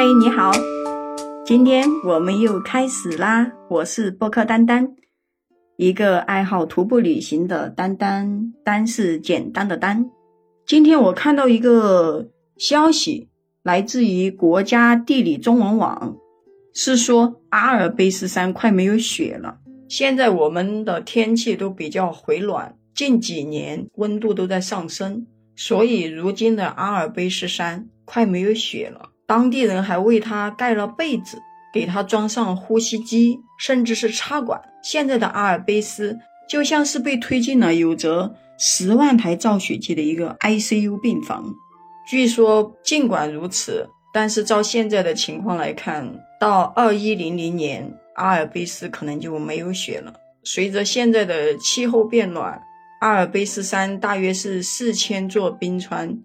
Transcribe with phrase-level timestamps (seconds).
[0.00, 0.52] 嗨，你好，
[1.44, 3.50] 今天我们又开始啦。
[3.68, 4.94] 我是播客丹丹，
[5.76, 10.08] 一个爱好徒步旅行的丹丹，丹是简单的丹。
[10.64, 13.28] 今天我看到一个消息，
[13.64, 16.16] 来自于国家地理中文网，
[16.72, 19.58] 是说阿尔卑斯山快没有雪了。
[19.88, 25.26] 现在我们的天气都比较回暖，近几年温度都在上升，
[25.56, 29.10] 所以如今的阿尔卑斯山快没有雪了。
[29.28, 34.58] 当地人还为他盖了被子，给他装上呼吸机，甚至是插管。
[34.82, 36.18] 现在的阿尔卑斯
[36.48, 41.44] 就像是被推进了有着十万台造血机的一个 ICU 病房。
[42.08, 50.14] 据说，尽管如此，但是照现在的情况来看，到二一零零年，阿尔卑斯可能就没有雪了。
[50.42, 52.62] 随着现在的气候变暖，
[53.02, 56.18] 阿尔卑斯山大约是四千座冰川。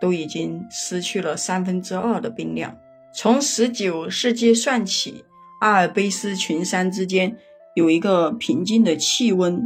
[0.00, 2.76] 都已经失去了三分之二的冰量。
[3.12, 5.24] 从十九世纪算起，
[5.60, 7.36] 阿尔卑斯群山之间
[7.74, 9.62] 有一个平均的气温，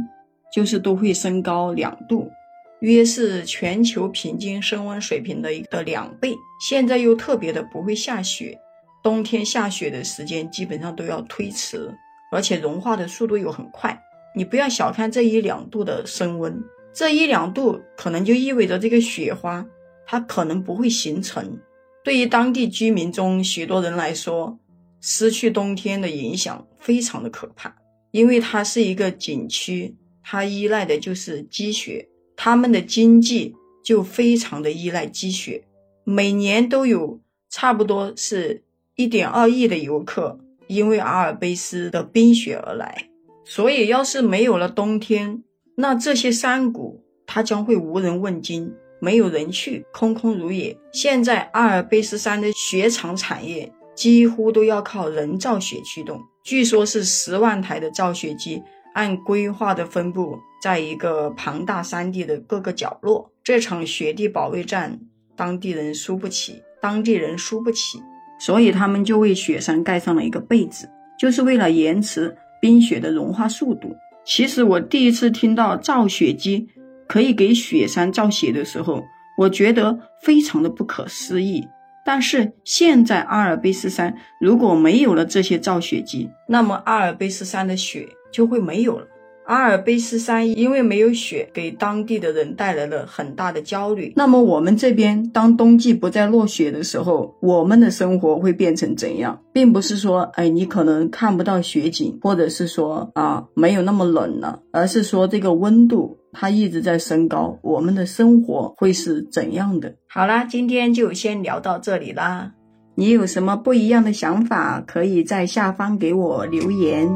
[0.53, 2.31] 就是都会升高两度，
[2.79, 6.33] 约是全球平均升温水平的一个两倍。
[6.67, 8.57] 现在又特别的不会下雪，
[9.03, 11.93] 冬天下雪的时间基本上都要推迟，
[12.31, 14.01] 而且融化的速度又很快。
[14.35, 16.61] 你不要小看这一两度的升温，
[16.93, 19.65] 这一两度可能就意味着这个雪花。
[20.05, 21.59] 它可能不会形成。
[22.03, 24.59] 对于当地居民中许多人来说，
[25.01, 27.75] 失去冬天的影响非常的可怕，
[28.11, 35.63] 因为它是一个景区，它依赖的就是积雪，他们的经济就非常的依赖积雪。
[36.03, 37.19] 每年都有
[37.49, 38.63] 差不多是
[38.95, 43.09] 一点二亿的游客因为阿尔卑斯的冰雪而来，
[43.43, 45.43] 所以要是没有了冬天，
[45.77, 48.73] 那这些山谷它将会无人问津。
[49.05, 50.75] 没有人去，空空如也。
[50.91, 58.63] 现在阿尔卑斯山的雪场产业几乎都要靠人造雪驱动，据说是十万台的造雪机
[58.95, 63.29] 按规划的分布在一个庞大山地的各个角落。
[63.43, 64.99] 这场雪地保卫战，
[65.35, 67.99] 当地人输不起，当地人输不起，
[68.39, 73.95] 所以他们就为雪山盖上了一个被子，就是为了延迟冰雪的融化速度。
[74.25, 76.67] 其实我第一次听到造雪机。
[77.07, 79.03] 可以给雪山造雪的时候，
[79.37, 81.67] 我觉得非常的不可思议。
[82.05, 89.07] 但是现在阿尔卑斯山如果没有了这些造雪机，那么阿尔卑斯山的雪就会没有了。
[89.47, 94.11] 阿尔卑斯山因为没有雪，给当地的人带来了很大的焦虑。
[94.15, 99.39] 那么我们这边当冬季不再落雪的时候，我们的生活会变成怎样？
[99.53, 109.95] 并不是说，哎，你可能看不到雪景，或者是说啊，没有那么冷了，而是说这个温度它一直在升高，我们的生活会是怎样的？
[110.09, 112.51] 好啦，今天就先聊到这里啦。
[112.95, 117.09] 你有什么不一样的想法，可以在下方给我留言。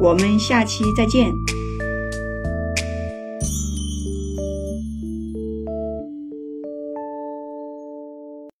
[0.00, 1.30] 我们下期再见。